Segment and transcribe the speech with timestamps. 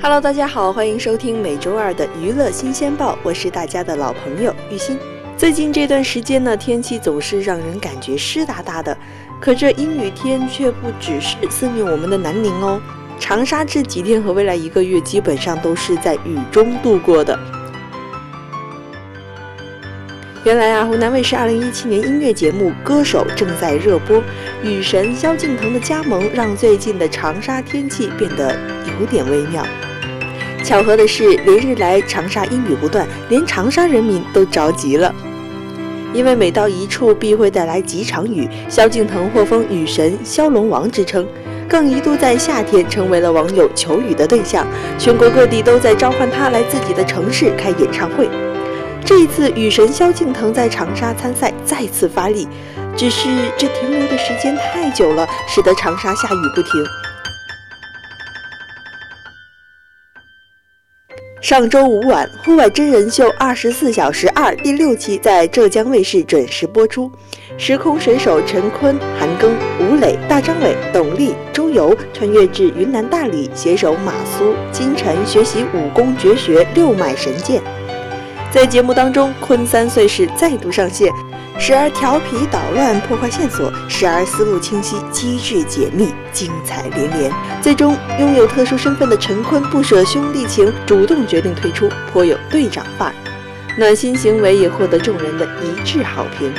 [0.00, 4.96] Hello，大家好，欢迎收听每周二的娱乐新鲜报，我是大家的老朋友玉鑫。
[5.36, 8.96] 最近这段时间呢，天气总是让人感觉湿哒哒的，
[9.40, 12.80] 可这阴雨天却不只是肆虐我们的南宁哦。
[13.18, 17.36] 长沙这几天和未来一个月基本上都是在雨中度过的。
[20.44, 24.22] 原来啊，湖南卫视2017年音乐节目《歌手》正在热播，
[24.62, 28.56] 雨神萧敬腾的加盟让最近的长沙天气变得
[29.00, 29.66] 有点微妙。
[30.68, 35.10] 巧合的是，连日来长沙阴雨不断，连长沙人民都着急了。
[36.12, 41.26] 因为每到一处必会带来几场雨，萧敬腾获封雨神、萧龙王之称，
[41.66, 44.66] 更一度在夏天成为了网友求雨的对象。
[44.98, 48.28] 全国各地都在召唤他来自己的城市开演唱会。
[49.02, 52.46] 这一次，雨神萧敬腾在长沙参赛再次发力，
[52.94, 56.72] 只是这停留的时间太久了，使得长沙下雨不停。
[61.40, 67.10] 上周五晚，户外真人秀《二十四小时二》第六期在浙江卫视准时播出。
[67.56, 77.62] 时空水手陈坤、韩庚、吴磊、大张伟、董力、周游穿越至云南大理，携手马苏、金晨学习武功绝学六脉神剑。
[78.50, 81.08] 在节目当中，坤三岁时再度上线。
[81.60, 87.32] 时而调皮捣乱破坏线索，时而思路清晰机智解密，精彩连连。
[87.60, 93.14] 最终，拥有特殊身份的陈坤不舍兄弟情，主动决定退出，颇有队长范儿。
[93.76, 96.52] 暖心行为也获得众人的一致好评。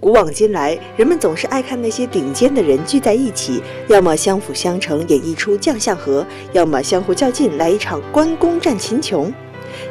[0.00, 9.30] 古往今来，人们总是爱看那些顶尖的人聚在一起，要么相辅相成演绎出将相和，要么相互较劲来一场关公战秦琼。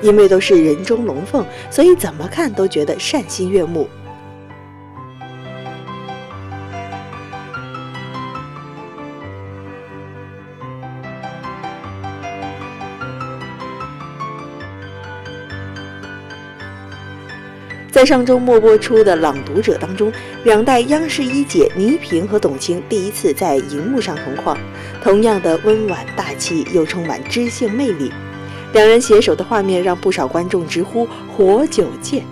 [0.02, 3.88] 因为都是人中龙凤，所以怎么看都觉得赏心悦目。
[17.92, 20.14] 在上周末播出的《朗读者》当中，
[20.44, 24.58] 两代央视一姐倪萍和董卿第一次在荧幕上同框，
[25.04, 28.12] 同样的温婉大气又充满知性魅力。
[28.74, 32.24] 两人携手的画面让不少观众直呼“活久见”。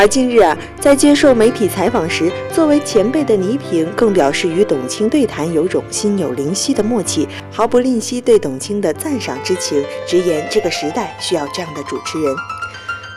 [0.00, 12.34] 而近日啊，在接受媒体采访时，作为前辈的倪萍更表示与董卿对谈有种心有灵犀的默契，毫不吝惜对董卿的赞赏之情，直言这个时代需要这样的主持人。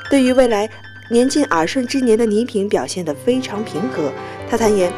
[0.09, 0.69] 对于未来
[1.09, 4.11] 年近耳顺之年的倪萍表现得非常平和，
[4.49, 4.91] 他坦言，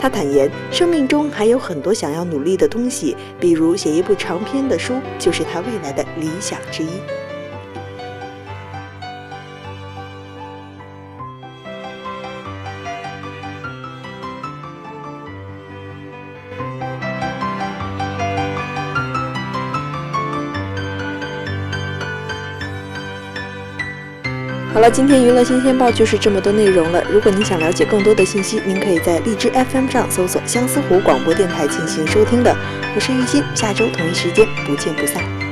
[0.00, 6.90] 他坦言生命中还有很多想要努力的东西，比如写一部长篇的书，就是他未来的理想之一。
[24.74, 27.00] 好了，今天娱乐新鲜报就是这么多内容了。
[27.08, 32.52] 如果您想了解更多的信息，您可以在荔枝 FM 上搜索相思湖广播电台进行收听的。
[32.92, 35.43] 我是玉鑫，下周同一时间不见不散。